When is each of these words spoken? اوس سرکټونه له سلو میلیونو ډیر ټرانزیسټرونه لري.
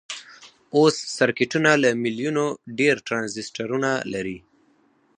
اوس 0.77 0.95
سرکټونه 1.17 1.71
له 1.83 1.89
سلو 1.91 1.99
میلیونو 2.03 2.45
ډیر 2.79 2.95
ټرانزیسټرونه 3.07 3.91
لري. 4.13 4.37